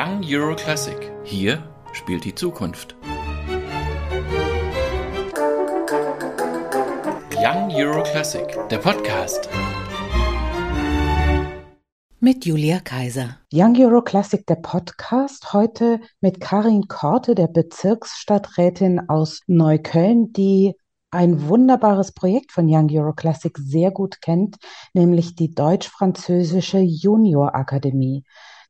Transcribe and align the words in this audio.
Young 0.00 0.22
Euro 0.28 0.54
Classic. 0.54 1.10
Hier 1.24 1.60
spielt 1.92 2.24
die 2.24 2.32
Zukunft. 2.32 2.94
Young 7.34 7.72
Euro 7.74 8.04
Classic, 8.04 8.46
der 8.70 8.78
Podcast. 8.78 9.48
Mit 12.20 12.46
Julia 12.46 12.78
Kaiser. 12.78 13.38
Young 13.52 13.76
Euro 13.80 14.02
Classic, 14.02 14.46
der 14.46 14.54
Podcast. 14.54 15.52
Heute 15.52 15.98
mit 16.20 16.40
Karin 16.40 16.86
Korte, 16.86 17.34
der 17.34 17.48
Bezirksstadträtin 17.48 19.08
aus 19.08 19.40
Neukölln, 19.48 20.32
die 20.32 20.76
ein 21.10 21.48
wunderbares 21.48 22.12
Projekt 22.12 22.52
von 22.52 22.66
Young 22.68 22.88
Euro 22.92 23.14
Classic 23.14 23.58
sehr 23.58 23.90
gut 23.90 24.20
kennt, 24.20 24.58
nämlich 24.94 25.34
die 25.34 25.52
Deutsch-Französische 25.52 26.78
Junior 26.78 27.56
Akademie. 27.56 28.22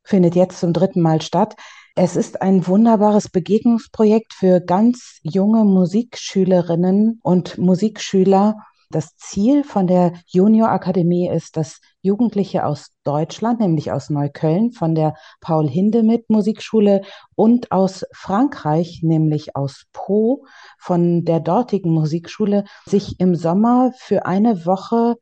Findet 0.08 0.34
jetzt 0.34 0.60
zum 0.60 0.72
dritten 0.72 1.02
Mal 1.02 1.20
statt. 1.20 1.54
Es 1.94 2.16
ist 2.16 2.40
ein 2.40 2.66
wunderbares 2.66 3.28
Begegnungsprojekt 3.28 4.32
für 4.32 4.58
ganz 4.58 5.18
junge 5.20 5.66
Musikschülerinnen 5.66 7.20
und 7.22 7.58
Musikschüler 7.58 8.56
das 8.90 9.16
Ziel 9.16 9.64
von 9.64 9.86
der 9.86 10.14
Junior 10.26 10.70
Akademie 10.70 11.28
ist, 11.28 11.58
dass 11.58 11.82
Jugendliche 12.00 12.64
aus 12.64 12.92
Deutschland, 13.04 13.60
nämlich 13.60 13.92
aus 13.92 14.08
Neukölln, 14.08 14.72
von 14.72 14.94
der 14.94 15.14
Paul 15.42 15.68
Hindemith 15.68 16.24
Musikschule 16.28 17.02
und 17.34 17.70
aus 17.70 18.06
Frankreich, 18.12 19.00
nämlich 19.02 19.56
aus 19.56 19.84
Po, 19.92 20.46
von 20.78 21.26
der 21.26 21.40
dortigen 21.40 21.92
Musikschule, 21.92 22.64
sich 22.86 23.20
im 23.20 23.34
Sommer 23.34 23.92
für 23.98 24.24
eine 24.24 24.64
Woche 24.64 25.16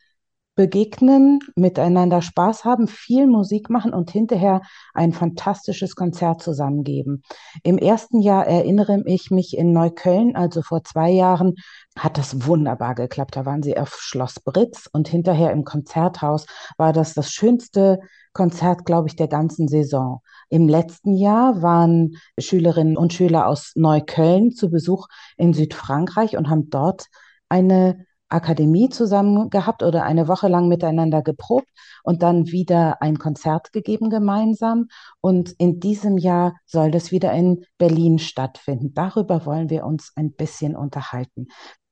begegnen, 0.57 1.39
miteinander 1.55 2.23
Spaß 2.23 2.65
haben, 2.65 2.89
viel 2.89 3.27
Musik 3.27 3.71
machen 3.71 3.93
und 3.93 4.11
hinterher 4.11 4.63
ein 4.95 5.13
fantastisches 5.13 5.95
Konzert 5.95 6.43
zusammengeben. 6.43 7.23
Im 7.63 7.79
ersten 7.79 8.21
Jahr 8.21 8.47
erinnere 8.47 9.03
ich 9.05 9.31
mich 9.31 9.57
in 9.57 9.73
Neukölln, 9.73 10.35
also 10.35 10.63
vor 10.63 10.83
zwei 10.83 11.11
Jahren, 11.11 11.55
hat 11.97 12.19
das 12.19 12.47
wunderbar 12.47 12.95
geklappt. 12.95 13.37
Da 13.37 13.47
waren 13.47 13.63
sie 13.63 13.79
auf 13.79 13.97
Schloss 14.01 14.41
Britz 14.41 14.89
und 14.93 15.09
hinterher 15.09 15.53
im 15.53 15.65
Konzerthaus 15.65 16.47
war 16.79 16.93
das 16.93 17.15
das 17.15 17.31
schönste 17.31 18.01
Konzert, 18.33 18.85
glaube 18.85 19.09
ich, 19.09 19.17
der 19.17 19.29
ganzen 19.29 19.69
Saison. 19.69 20.21
Im 20.49 20.69
letzten 20.69 21.17
Jahr 21.17 21.63
waren 21.63 22.17
Schülerinnen 22.39 22.97
und 22.97 23.13
Schüler 23.13 23.47
aus 23.47 23.73
Neukölln 23.77 24.53
zu 24.53 24.71
Besuch 24.71 25.09
in 25.37 25.53
Südfrankreich 25.53 26.37
und 26.37 26.49
haben 26.49 26.71
dort 26.71 27.07
eine 27.49 28.07
Akademie 28.29 28.89
zusammen 28.89 29.51
gehabt 29.51 29.83
oder 29.83 30.05
eine 30.05 30.29
Woche 30.29 30.49
lang 30.49 30.69
miteinander 30.69 31.23
geprobt 31.23 31.69
und 32.03 32.23
dann 32.23 32.47
wieder 32.47 33.01
ein 33.01 33.19
Konzert 33.19 33.73
gegeben 33.73 34.11
gemeinsam. 34.11 34.89
Und 35.21 35.53
in 35.59 35.81
diesem 35.81 36.19
Jahr 36.19 36.55
soll 36.67 36.91
das 36.91 37.13
wieder 37.13 37.33
in 37.33 37.65
Berlin 37.79 38.19
stattfinden. 38.19 38.95
Darüber 38.95 39.47
wollen 39.47 39.71
wir 39.71 39.85
uns 39.85 40.13
ein 40.17 40.33
bisschen 40.33 40.77
unterhalten. 40.77 41.49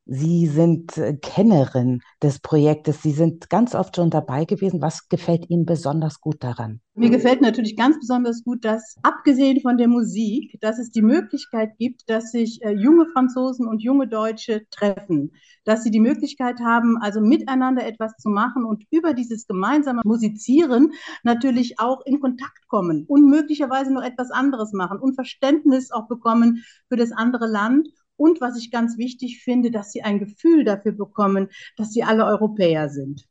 Sie 0.06 0.46
sind 0.46 0.98
äh, 0.98 1.14
Kennerin 1.14 2.00
des 2.22 2.38
Projektes. 2.38 3.02
Sie 3.02 3.12
sind 3.12 3.48
ganz 3.48 3.74
oft 3.74 3.96
schon 3.96 4.10
dabei 4.10 4.44
gewesen. 4.44 4.82
Was 4.82 5.08
gefällt 5.08 5.48
Ihnen 5.48 5.64
besonders 5.64 6.20
gut 6.20 6.44
daran? 6.44 6.80
Mir 6.94 7.08
gefällt 7.10 7.40
natürlich 7.40 7.74
ganz 7.76 7.98
besonders 7.98 8.44
gut, 8.44 8.64
dass 8.64 8.96
abgesehen 9.02 9.60
von 9.62 9.78
der 9.78 9.88
Musik, 9.88 10.58
dass 10.60 10.78
es 10.78 10.90
die 10.90 11.02
Möglichkeit 11.02 11.70
gibt, 11.78 12.08
dass 12.08 12.30
sich 12.32 12.62
äh, 12.62 12.72
junge 12.72 13.06
Franzosen 13.06 13.66
und 13.66 13.82
junge 13.82 14.06
Deutsche 14.06 14.68
treffen, 14.70 15.32
dass 15.64 15.82
sie 15.82 15.90
die 15.90 16.00
Möglichkeit 16.00 16.60
haben, 16.60 16.98
also 16.98 17.20
miteinander 17.20 17.86
etwas 17.86 18.14
zu 18.18 18.28
machen 18.28 18.64
und 18.64 18.84
über 18.90 19.14
dieses 19.14 19.46
gemeinsame 19.46 20.02
Musizieren 20.04 20.92
natürlich 21.22 21.80
auch 21.80 22.04
in 22.04 22.20
Kontakt 22.20 22.68
kommen 22.68 23.06
und 23.08 23.28
möglicherweise 23.28 23.92
noch 23.92 24.02
etwas 24.02 24.30
anderes 24.30 24.72
machen 24.72 24.98
und 24.98 25.14
Verständnis 25.14 25.90
auch 25.90 26.08
bekommen 26.08 26.62
für 26.88 26.96
das 26.96 27.10
andere 27.10 27.46
Land 27.46 27.88
und 28.16 28.40
was 28.40 28.58
ich 28.58 28.70
ganz 28.70 28.98
wichtig 28.98 29.42
finde, 29.42 29.70
dass 29.70 29.92
sie 29.92 30.02
ein 30.02 30.18
Gefühl 30.18 30.64
dafür 30.64 30.92
bekommen, 30.92 31.48
dass 31.76 31.92
sie 31.92 32.02
alle 32.02 32.24
Europäer 32.26 32.88
sind. 32.88 33.26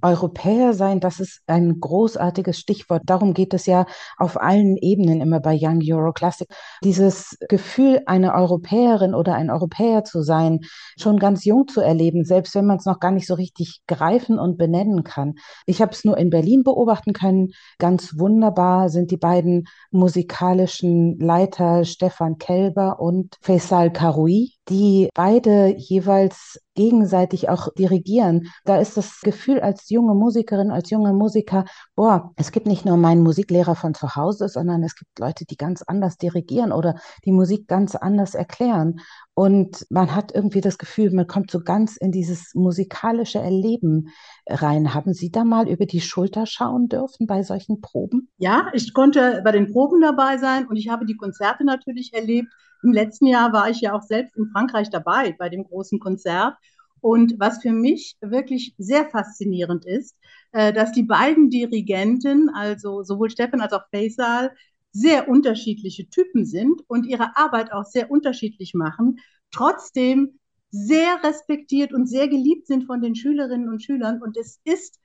Europäer 0.00 0.72
sein, 0.72 1.00
das 1.00 1.20
ist 1.20 1.40
ein 1.46 1.80
großartiges 1.80 2.58
Stichwort. 2.58 3.02
Darum 3.06 3.34
geht 3.34 3.54
es 3.54 3.66
ja 3.66 3.86
auf 4.16 4.40
allen 4.40 4.76
Ebenen 4.76 5.20
immer 5.20 5.40
bei 5.40 5.58
Young 5.60 5.80
Euro 5.90 6.12
Classic. 6.12 6.48
Dieses 6.82 7.36
Gefühl, 7.48 8.00
eine 8.06 8.34
Europäerin 8.34 9.14
oder 9.14 9.34
ein 9.34 9.50
Europäer 9.50 10.04
zu 10.04 10.22
sein, 10.22 10.60
schon 10.98 11.18
ganz 11.18 11.44
jung 11.44 11.68
zu 11.68 11.80
erleben, 11.80 12.24
selbst 12.24 12.54
wenn 12.54 12.66
man 12.66 12.78
es 12.78 12.86
noch 12.86 13.00
gar 13.00 13.10
nicht 13.10 13.26
so 13.26 13.34
richtig 13.34 13.82
greifen 13.86 14.38
und 14.38 14.58
benennen 14.58 15.04
kann. 15.04 15.34
Ich 15.66 15.82
habe 15.82 15.92
es 15.92 16.04
nur 16.04 16.16
in 16.16 16.30
Berlin 16.30 16.62
beobachten 16.62 17.12
können. 17.12 17.50
Ganz 17.78 18.18
wunderbar 18.18 18.88
sind 18.88 19.10
die 19.10 19.16
beiden 19.16 19.64
musikalischen 19.90 21.18
Leiter 21.18 21.84
Stefan 21.84 22.38
Kelber 22.38 23.00
und 23.00 23.36
Faisal 23.40 23.92
Karoui, 23.92 24.52
die 24.68 25.08
beide 25.14 25.74
jeweils 25.76 26.60
gegenseitig 26.74 27.48
auch 27.48 27.68
dirigieren. 27.74 28.48
Da 28.64 28.78
ist 28.80 28.96
das 28.96 29.20
Gefühl 29.20 29.60
als 29.60 29.90
junge 29.90 30.14
Musikerin, 30.14 30.70
als 30.70 30.90
junger 30.90 31.12
Musiker, 31.12 31.64
boah, 31.96 32.32
es 32.36 32.52
gibt 32.52 32.66
nicht 32.66 32.84
nur 32.84 32.96
meinen 32.96 33.22
Musiklehrer 33.22 33.74
von 33.74 33.94
zu 33.94 34.14
Hause, 34.14 34.48
sondern 34.48 34.82
es 34.82 34.94
gibt 34.96 35.18
Leute, 35.18 35.44
die 35.44 35.56
ganz 35.56 35.82
anders 35.82 36.16
dirigieren 36.16 36.72
oder 36.72 36.94
die 37.24 37.32
Musik 37.32 37.68
ganz 37.68 37.94
anders 37.94 38.34
erklären. 38.34 39.00
Und 39.34 39.86
man 39.90 40.14
hat 40.14 40.34
irgendwie 40.34 40.60
das 40.60 40.78
Gefühl, 40.78 41.10
man 41.12 41.26
kommt 41.26 41.50
so 41.50 41.60
ganz 41.60 41.96
in 41.96 42.12
dieses 42.12 42.54
musikalische 42.54 43.38
Erleben 43.38 44.08
rein. 44.46 44.94
Haben 44.94 45.12
Sie 45.12 45.30
da 45.30 45.44
mal 45.44 45.68
über 45.68 45.86
die 45.86 46.00
Schulter 46.00 46.46
schauen 46.46 46.88
dürfen 46.88 47.26
bei 47.26 47.42
solchen 47.42 47.80
Proben? 47.80 48.30
Ja, 48.38 48.68
ich 48.72 48.94
konnte 48.94 49.40
bei 49.44 49.52
den 49.52 49.72
Proben 49.72 50.00
dabei 50.00 50.38
sein 50.38 50.66
und 50.68 50.76
ich 50.76 50.88
habe 50.88 51.06
die 51.06 51.16
Konzerte 51.16 51.64
natürlich 51.64 52.14
erlebt. 52.14 52.48
Im 52.82 52.92
letzten 52.92 53.26
Jahr 53.26 53.52
war 53.52 53.70
ich 53.70 53.80
ja 53.80 53.94
auch 53.94 54.02
selbst 54.02 54.36
in 54.36 54.48
Frankreich 54.48 54.90
dabei 54.90 55.34
bei 55.38 55.48
dem 55.48 55.64
großen 55.64 55.98
Konzert. 55.98 56.56
Und 57.00 57.34
was 57.38 57.60
für 57.60 57.72
mich 57.72 58.16
wirklich 58.20 58.74
sehr 58.78 59.08
faszinierend 59.10 59.84
ist, 59.84 60.16
äh, 60.52 60.72
dass 60.72 60.92
die 60.92 61.02
beiden 61.02 61.50
Dirigenten, 61.50 62.48
also 62.48 63.02
sowohl 63.02 63.30
Steffen 63.30 63.60
als 63.60 63.72
auch 63.72 63.88
Faisal, 63.90 64.52
sehr 64.92 65.28
unterschiedliche 65.28 66.08
Typen 66.10 66.44
sind 66.44 66.82
und 66.88 67.06
ihre 67.06 67.36
Arbeit 67.36 67.72
auch 67.72 67.84
sehr 67.84 68.10
unterschiedlich 68.10 68.74
machen, 68.74 69.18
trotzdem 69.50 70.38
sehr 70.70 71.22
respektiert 71.22 71.92
und 71.92 72.06
sehr 72.06 72.28
geliebt 72.28 72.66
sind 72.66 72.84
von 72.84 73.00
den 73.00 73.14
Schülerinnen 73.14 73.68
und 73.68 73.82
Schülern. 73.82 74.22
Und 74.22 74.36
es 74.36 74.60
ist 74.64 75.00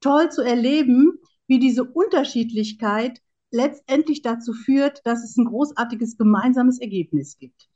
toll 0.00 0.30
zu 0.30 0.42
erleben, 0.42 1.18
wie 1.46 1.58
diese 1.58 1.84
Unterschiedlichkeit 1.84 3.20
letztendlich 3.52 4.22
dazu 4.22 4.52
führt, 4.52 5.00
dass 5.04 5.22
es 5.22 5.36
ein 5.36 5.44
großartiges 5.44 6.16
gemeinsames 6.16 6.80
Ergebnis 6.80 7.38
gibt. 7.38 7.68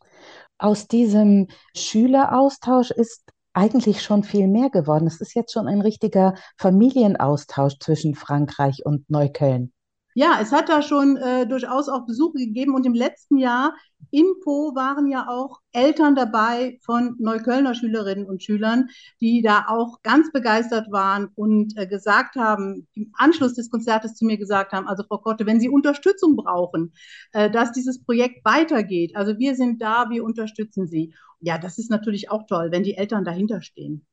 Aus 0.58 0.88
diesem 0.88 1.48
Schüleraustausch 1.76 2.90
ist 2.90 3.22
eigentlich 3.52 4.02
schon 4.02 4.22
viel 4.22 4.48
mehr 4.48 4.70
geworden. 4.70 5.06
Es 5.06 5.20
ist 5.20 5.34
jetzt 5.34 5.52
schon 5.52 5.66
ein 5.66 5.80
richtiger 5.80 6.34
Familienaustausch 6.58 7.78
zwischen 7.78 8.14
Frankreich 8.14 8.84
und 8.84 9.08
Neukölln. 9.08 9.72
Ja, 10.18 10.38
es 10.40 10.50
hat 10.50 10.70
da 10.70 10.80
schon 10.80 11.18
äh, 11.18 11.46
durchaus 11.46 11.90
auch 11.90 12.06
Besuche 12.06 12.38
gegeben 12.38 12.74
und 12.74 12.86
im 12.86 12.94
letzten 12.94 13.36
Jahr 13.36 13.76
in 14.10 14.24
Po 14.42 14.74
waren 14.74 15.08
ja 15.08 15.28
auch 15.28 15.60
Eltern 15.72 16.14
dabei 16.14 16.78
von 16.86 17.16
Neuköllner 17.18 17.74
Schülerinnen 17.74 18.24
und 18.24 18.42
Schülern, 18.42 18.88
die 19.20 19.42
da 19.42 19.66
auch 19.68 20.00
ganz 20.02 20.32
begeistert 20.32 20.90
waren 20.90 21.28
und 21.34 21.76
äh, 21.76 21.86
gesagt 21.86 22.36
haben, 22.36 22.88
im 22.94 23.12
Anschluss 23.18 23.52
des 23.52 23.68
Konzertes 23.68 24.14
zu 24.14 24.24
mir 24.24 24.38
gesagt 24.38 24.72
haben, 24.72 24.88
also 24.88 25.02
Frau 25.02 25.18
Kotte, 25.18 25.44
wenn 25.44 25.60
Sie 25.60 25.68
Unterstützung 25.68 26.34
brauchen, 26.34 26.94
äh, 27.32 27.50
dass 27.50 27.72
dieses 27.72 28.02
Projekt 28.02 28.42
weitergeht, 28.42 29.14
also 29.16 29.38
wir 29.38 29.54
sind 29.54 29.82
da, 29.82 30.08
wir 30.08 30.24
unterstützen 30.24 30.86
Sie. 30.86 31.14
Ja, 31.40 31.58
das 31.58 31.76
ist 31.76 31.90
natürlich 31.90 32.30
auch 32.30 32.46
toll, 32.46 32.70
wenn 32.70 32.84
die 32.84 32.96
Eltern 32.96 33.24
dahinter 33.26 33.60
stehen. 33.60 34.06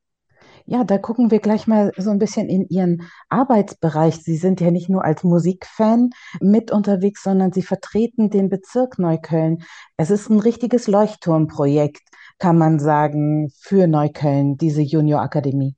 Ja, 0.66 0.82
da 0.82 0.96
gucken 0.96 1.30
wir 1.30 1.40
gleich 1.40 1.66
mal 1.66 1.92
so 1.98 2.10
ein 2.10 2.18
bisschen 2.18 2.48
in 2.48 2.66
Ihren 2.68 3.02
Arbeitsbereich. 3.28 4.16
Sie 4.22 4.36
sind 4.36 4.62
ja 4.62 4.70
nicht 4.70 4.88
nur 4.88 5.04
als 5.04 5.22
Musikfan 5.22 6.10
mit 6.40 6.70
unterwegs, 6.70 7.22
sondern 7.22 7.52
Sie 7.52 7.62
vertreten 7.62 8.30
den 8.30 8.48
Bezirk 8.48 8.98
Neukölln. 8.98 9.62
Es 9.98 10.10
ist 10.10 10.30
ein 10.30 10.40
richtiges 10.40 10.86
Leuchtturmprojekt, 10.86 12.02
kann 12.38 12.56
man 12.56 12.78
sagen, 12.78 13.50
für 13.60 13.86
Neukölln, 13.86 14.56
diese 14.56 14.80
Junior 14.80 15.20
Akademie. 15.20 15.76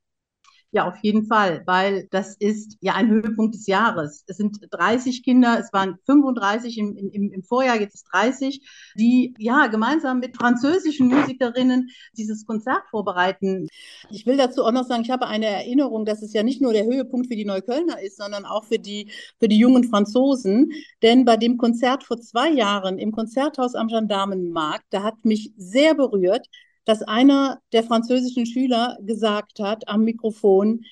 Ja, 0.77 0.87
auf 0.87 0.99
jeden 1.01 1.25
Fall, 1.25 1.63
weil 1.65 2.07
das 2.11 2.37
ist 2.37 2.77
ja 2.83 2.93
ein 2.97 3.09
Höhepunkt 3.09 3.55
des 3.55 3.67
Jahres. 3.67 4.25
Es 4.27 4.37
sind 4.37 4.59
30 4.71 5.23
Kinder, 5.23 5.59
es 5.59 5.73
waren 5.73 5.97
35 6.05 6.77
im, 6.77 6.95
im, 6.99 7.33
im 7.33 7.43
Vorjahr, 7.43 7.81
jetzt 7.81 7.95
ist 7.95 8.05
30, 8.13 8.61
die 8.95 9.33
ja 9.39 9.69
gemeinsam 9.69 10.19
mit 10.19 10.37
französischen 10.37 11.09
Musikerinnen 11.09 11.89
dieses 12.19 12.45
Konzert 12.45 12.83
vorbereiten. 12.91 13.69
Ich 14.11 14.27
will 14.27 14.37
dazu 14.37 14.67
auch 14.67 14.71
noch 14.71 14.85
sagen, 14.85 15.03
ich 15.03 15.09
habe 15.09 15.29
eine 15.29 15.47
Erinnerung, 15.47 16.05
dass 16.05 16.21
es 16.21 16.35
ja 16.35 16.43
nicht 16.43 16.61
nur 16.61 16.75
der 16.75 16.85
Höhepunkt 16.85 17.29
für 17.29 17.37
die 17.37 17.47
Neuköllner 17.47 18.03
ist, 18.03 18.19
sondern 18.19 18.45
auch 18.45 18.65
für 18.65 18.79
die, 18.79 19.11
für 19.39 19.49
die 19.49 19.59
jungen 19.59 19.85
Franzosen. 19.85 20.73
Denn 21.01 21.25
bei 21.25 21.39
dem 21.39 21.57
Konzert 21.57 22.05
vor 22.05 22.21
zwei 22.21 22.51
Jahren 22.51 22.99
im 22.99 23.13
Konzerthaus 23.13 23.75
am 23.75 23.89
Gendarmenmarkt, 23.89 24.85
da 24.91 25.03
hat 25.05 25.25
mich 25.25 25.55
sehr 25.57 25.95
berührt, 25.95 26.47
dass 26.87 27.03
einer 27.03 27.61
der 27.73 27.85
französischen 27.85 28.47
Schüler 28.47 28.97
gesagt 29.03 29.61
hat 29.61 29.89
am 29.89 30.05
Mikrofon, 30.05 30.85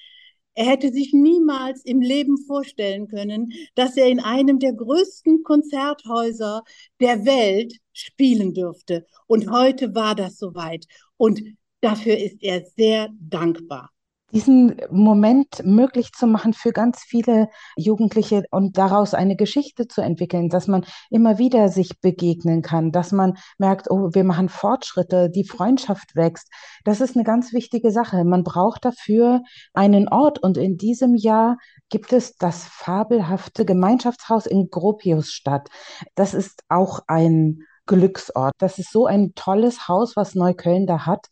Er 0.56 0.66
hätte 0.66 0.92
sich 0.92 1.12
niemals 1.12 1.84
im 1.84 2.00
Leben 2.00 2.38
vorstellen 2.38 3.08
können, 3.08 3.52
dass 3.74 3.96
er 3.96 4.06
in 4.08 4.20
einem 4.20 4.58
der 4.60 4.72
größten 4.72 5.42
Konzerthäuser 5.42 6.62
der 7.00 7.24
Welt 7.24 7.78
spielen 7.92 8.54
dürfte. 8.54 9.06
Und 9.26 9.50
heute 9.50 9.94
war 9.94 10.14
das 10.14 10.38
soweit. 10.38 10.86
Und 11.16 11.42
dafür 11.80 12.16
ist 12.18 12.42
er 12.42 12.64
sehr 12.76 13.08
dankbar 13.18 13.93
diesen 14.34 14.76
Moment 14.90 15.64
möglich 15.64 16.12
zu 16.12 16.26
machen 16.26 16.52
für 16.54 16.72
ganz 16.72 17.02
viele 17.02 17.48
Jugendliche 17.76 18.42
und 18.50 18.76
daraus 18.76 19.14
eine 19.14 19.36
Geschichte 19.36 19.86
zu 19.86 20.00
entwickeln, 20.00 20.48
dass 20.48 20.66
man 20.66 20.84
immer 21.08 21.38
wieder 21.38 21.68
sich 21.68 22.00
begegnen 22.00 22.60
kann, 22.60 22.90
dass 22.90 23.12
man 23.12 23.34
merkt, 23.58 23.90
oh, 23.90 24.10
wir 24.12 24.24
machen 24.24 24.48
Fortschritte, 24.48 25.30
die 25.30 25.44
Freundschaft 25.44 26.16
wächst. 26.16 26.50
Das 26.84 27.00
ist 27.00 27.14
eine 27.14 27.24
ganz 27.24 27.52
wichtige 27.52 27.92
Sache. 27.92 28.24
Man 28.24 28.42
braucht 28.42 28.84
dafür 28.84 29.42
einen 29.72 30.08
Ort 30.08 30.42
und 30.42 30.56
in 30.56 30.76
diesem 30.76 31.14
Jahr 31.14 31.56
gibt 31.88 32.12
es 32.12 32.36
das 32.36 32.64
fabelhafte 32.64 33.64
Gemeinschaftshaus 33.64 34.46
in 34.46 34.68
Gropiusstadt. 34.68 35.68
Das 36.16 36.34
ist 36.34 36.64
auch 36.68 37.00
ein 37.06 37.60
Glücksort. 37.86 38.54
Das 38.58 38.78
ist 38.78 38.90
so 38.90 39.06
ein 39.06 39.34
tolles 39.34 39.88
Haus, 39.88 40.16
was 40.16 40.34
Neukölln 40.34 40.86
da 40.86 41.06
hat. 41.06 41.26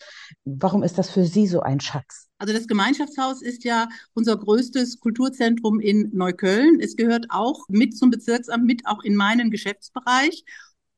Warum 0.45 0.83
ist 0.83 0.99
das 0.99 1.11
für 1.11 1.25
Sie 1.25 1.47
so 1.47 1.61
ein 1.61 1.81
Schatz? 1.81 2.29
Also 2.39 2.53
das 2.53 2.67
Gemeinschaftshaus 2.67 3.41
ist 3.41 3.65
ja 3.65 3.89
unser 4.15 4.37
größtes 4.37 5.01
Kulturzentrum 5.01 5.81
in 5.81 6.11
Neukölln. 6.13 6.81
Es 6.81 6.97
gehört 6.97 7.27
auch 7.31 7.69
mit 7.69 7.97
zum 7.97 8.11
Bezirksamt, 8.11 8.65
mit 8.65 8.87
auch 8.87 9.03
in 9.03 9.15
meinen 9.15 9.51
Geschäftsbereich. 9.51 10.45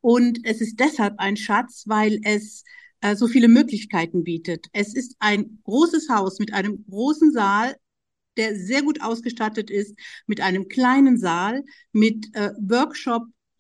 Und 0.01 0.41
es 0.45 0.61
ist 0.61 0.81
deshalb 0.81 1.15
ein 1.19 1.37
Schatz, 1.37 1.85
weil 1.87 2.21
es 2.25 2.65
äh, 3.01 3.17
so 3.17 3.29
viele 3.29 3.49
Möglichkeiten 3.49 4.25
bietet. 4.25 4.67
Es 4.73 4.95
ist 4.95 5.17
ein 5.19 5.61
großes 5.65 6.09
Haus 6.09 6.39
mit 6.39 6.53
einem 6.55 6.85
großen 6.89 7.33
Saal, 7.33 7.77
der 8.37 8.57
sehr 8.57 8.83
gut 8.83 9.03
ausgestattet 9.03 9.71
ist, 9.71 9.95
mit 10.27 10.41
einem 10.41 10.69
kleinen 10.69 11.19
Saal, 11.19 11.63
mit 11.93 12.35
äh, 12.35 12.51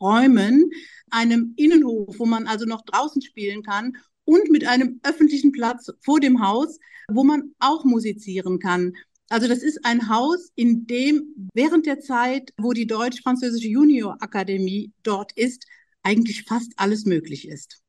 Workshop-Räumen, 0.00 0.70
einem 1.10 1.54
Innenhof, 1.56 2.18
wo 2.18 2.26
man 2.26 2.46
also 2.46 2.66
noch 2.66 2.82
draußen 2.82 3.22
spielen 3.22 3.62
kann 3.62 3.96
und 4.24 4.50
mit 4.50 4.66
einem 4.66 5.00
öffentlichen 5.02 5.52
Platz 5.52 5.90
vor 6.00 6.20
dem 6.20 6.42
Haus, 6.42 6.78
wo 7.10 7.24
man 7.24 7.54
auch 7.58 7.84
musizieren 7.84 8.58
kann. 8.58 8.94
Also 9.28 9.48
das 9.48 9.58
ist 9.58 9.84
ein 9.84 10.08
Haus, 10.08 10.50
in 10.54 10.86
dem 10.86 11.48
während 11.54 11.86
der 11.86 12.00
Zeit, 12.00 12.50
wo 12.58 12.72
die 12.72 12.86
Deutsch-Französische 12.86 13.68
Junior 13.68 14.16
Akademie 14.20 14.92
dort 15.02 15.32
ist, 15.32 15.66
eigentlich 16.02 16.44
fast 16.44 16.72
alles 16.76 17.06
möglich 17.06 17.48
ist. 17.48 17.80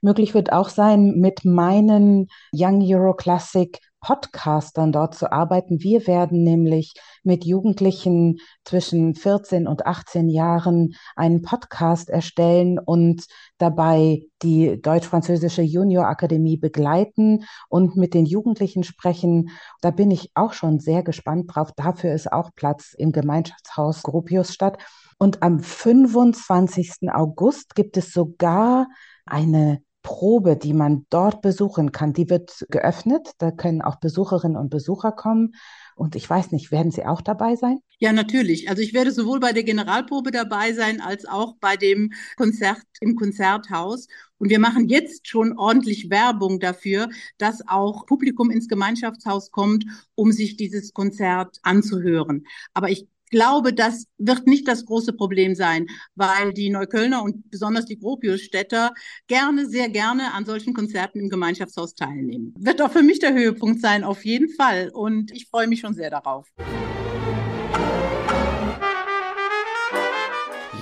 Möglich 0.00 0.34
wird 0.34 0.52
auch 0.52 0.68
sein, 0.68 1.18
mit 1.18 1.44
meinen 1.44 2.28
Young 2.52 2.80
Euro 2.82 3.14
Classic 3.14 3.76
Podcastern 4.00 4.92
dort 4.92 5.14
zu 5.14 5.32
arbeiten. 5.32 5.80
Wir 5.80 6.06
werden 6.06 6.42
nämlich 6.42 6.94
mit 7.22 7.44
Jugendlichen 7.44 8.38
zwischen 8.64 9.14
14 9.14 9.66
und 9.66 9.86
18 9.86 10.28
Jahren 10.28 10.94
einen 11.16 11.42
Podcast 11.42 12.08
erstellen 12.08 12.78
und 12.78 13.26
dabei 13.58 14.22
die 14.42 14.80
Deutsch-Französische 14.80 15.62
Junior 15.62 16.06
Akademie 16.06 16.56
begleiten 16.56 17.44
und 17.68 17.96
mit 17.96 18.14
den 18.14 18.24
Jugendlichen 18.24 18.84
sprechen. 18.84 19.50
Da 19.80 19.90
bin 19.90 20.10
ich 20.10 20.30
auch 20.34 20.52
schon 20.52 20.78
sehr 20.78 21.02
gespannt 21.02 21.54
drauf. 21.54 21.72
Dafür 21.76 22.14
ist 22.14 22.32
auch 22.32 22.50
Platz 22.54 22.94
im 22.96 23.12
Gemeinschaftshaus 23.12 24.02
Gropius 24.02 24.54
statt. 24.54 24.78
Und 25.18 25.42
am 25.42 25.58
25. 25.58 27.10
August 27.12 27.74
gibt 27.74 27.96
es 27.96 28.12
sogar 28.12 28.86
eine 29.26 29.82
Probe, 30.08 30.56
die 30.56 30.72
man 30.72 31.04
dort 31.10 31.42
besuchen 31.42 31.92
kann, 31.92 32.14
die 32.14 32.30
wird 32.30 32.64
geöffnet. 32.70 33.32
Da 33.36 33.50
können 33.50 33.82
auch 33.82 33.96
Besucherinnen 33.96 34.56
und 34.56 34.70
Besucher 34.70 35.12
kommen. 35.12 35.54
Und 35.96 36.16
ich 36.16 36.28
weiß 36.28 36.50
nicht, 36.50 36.72
werden 36.72 36.90
Sie 36.90 37.04
auch 37.04 37.20
dabei 37.20 37.56
sein? 37.56 37.80
Ja, 37.98 38.14
natürlich. 38.14 38.70
Also 38.70 38.80
ich 38.80 38.94
werde 38.94 39.12
sowohl 39.12 39.38
bei 39.38 39.52
der 39.52 39.64
Generalprobe 39.64 40.30
dabei 40.30 40.72
sein, 40.72 41.02
als 41.02 41.26
auch 41.26 41.56
bei 41.60 41.76
dem 41.76 42.14
Konzert 42.38 42.80
im 43.02 43.16
Konzerthaus. 43.16 44.08
Und 44.38 44.48
wir 44.48 44.58
machen 44.58 44.88
jetzt 44.88 45.28
schon 45.28 45.58
ordentlich 45.58 46.08
Werbung 46.08 46.58
dafür, 46.58 47.10
dass 47.36 47.68
auch 47.68 48.06
Publikum 48.06 48.50
ins 48.50 48.66
Gemeinschaftshaus 48.66 49.50
kommt, 49.50 49.84
um 50.14 50.32
sich 50.32 50.56
dieses 50.56 50.94
Konzert 50.94 51.58
anzuhören. 51.64 52.46
Aber 52.72 52.88
ich 52.88 53.08
glaube, 53.30 53.72
das 53.72 54.06
wird 54.18 54.46
nicht 54.46 54.66
das 54.68 54.84
große 54.84 55.12
Problem 55.12 55.54
sein, 55.54 55.86
weil 56.14 56.52
die 56.52 56.70
Neuköllner 56.70 57.22
und 57.22 57.50
besonders 57.50 57.86
die 57.86 57.98
Gropiusstädter 57.98 58.92
gerne, 59.26 59.66
sehr 59.66 59.88
gerne 59.88 60.32
an 60.34 60.44
solchen 60.44 60.74
Konzerten 60.74 61.20
im 61.20 61.28
Gemeinschaftshaus 61.28 61.94
teilnehmen. 61.94 62.54
Wird 62.58 62.82
auch 62.82 62.92
für 62.92 63.02
mich 63.02 63.18
der 63.18 63.34
Höhepunkt 63.34 63.80
sein, 63.80 64.04
auf 64.04 64.24
jeden 64.24 64.48
Fall. 64.50 64.90
Und 64.92 65.30
ich 65.32 65.48
freue 65.48 65.66
mich 65.66 65.80
schon 65.80 65.94
sehr 65.94 66.10
darauf. 66.10 66.48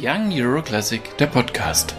Young 0.01 0.31
Euro 0.33 0.63
Classic, 0.63 1.03
der 1.19 1.27
Podcast. 1.27 1.95